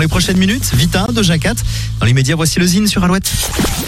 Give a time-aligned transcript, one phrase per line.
[0.00, 1.54] les prochaines minutes, Vita de Jacat.
[2.00, 3.30] Dans les médias, voici le Zine sur Alouette.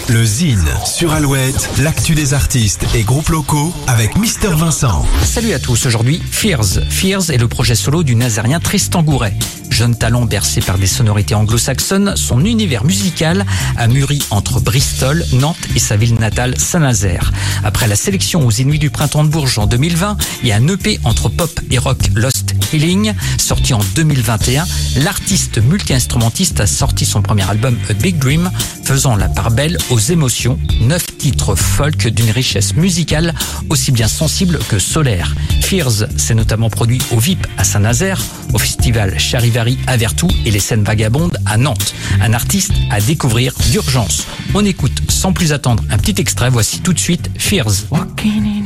[0.09, 5.05] Le Zine sur Alouette, l'actu des artistes et groupes locaux avec Mister Vincent.
[5.23, 6.81] Salut à tous, aujourd'hui Fears.
[6.89, 9.33] Fears est le projet solo du Nazarien Tristan Gouret.
[9.73, 13.43] Jeune talent bercé par des sonorités anglo-saxonnes, son univers musical
[13.75, 17.31] a mûri entre Bristol, Nantes et sa ville natale Saint-Nazaire.
[17.63, 21.27] Après la sélection aux Inuits du Printemps de Bourges en 2020 et un EP entre
[21.27, 24.63] pop et rock Lost Healing, sorti en 2021,
[24.97, 25.57] l'artiste
[26.03, 28.51] multi-instrumentiste a sorti son premier album A Big Dream,
[28.83, 33.33] faisant la part belle aux émotions, neuf titres folk d'une richesse musicale
[33.69, 35.33] aussi bien sensible que solaire.
[35.61, 38.21] Fears s'est notamment produit au VIP à Saint-Nazaire,
[38.53, 41.95] au festival Charivari à Vertou et les scènes vagabondes à Nantes.
[42.21, 44.27] Un artiste à découvrir d'urgence.
[44.53, 47.85] On écoute sans plus attendre un petit extrait, voici tout de suite Fears.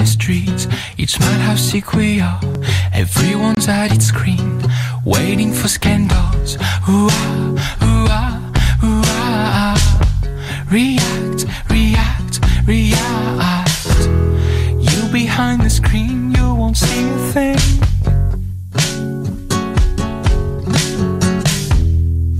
[0.05, 1.55] Streets, it's how.
[2.93, 4.59] Everyone's at its screen,
[5.07, 6.57] waiting for scandals.
[6.89, 7.47] Ooh, ah,
[7.81, 9.77] ooh, ah, ooh, ah.
[10.69, 13.87] React, react, react.
[14.87, 17.63] You behind the screen, you won't see a thing.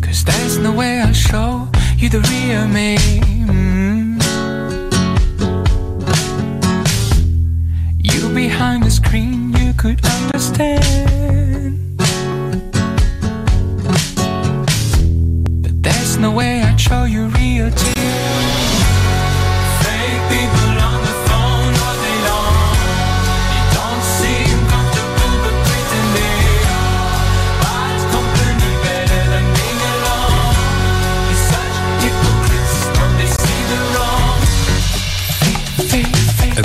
[0.02, 2.98] Cause there's no way I'll show you the real me.
[3.48, 4.20] Mm.
[7.98, 11.37] You behind the screen, you could understand.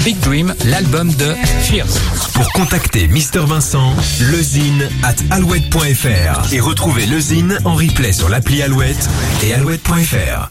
[0.05, 1.99] Big Dream, l'album de Fears.
[2.35, 3.95] Pour contacter Mr Vincent,
[4.33, 9.09] lezine at alouette.fr et retrouver lezine en replay sur l'appli Alouette
[9.45, 10.49] et alouette.fr.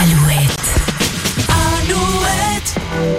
[0.00, 0.60] Alouette.
[1.48, 3.13] Alouette.